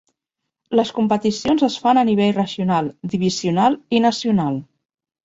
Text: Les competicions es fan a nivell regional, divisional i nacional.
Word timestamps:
Les 0.77 0.91
competicions 0.99 1.65
es 1.67 1.75
fan 1.83 1.99
a 2.03 2.03
nivell 2.09 2.33
regional, 2.37 2.89
divisional 3.13 3.77
i 3.99 4.01
nacional. 4.07 4.59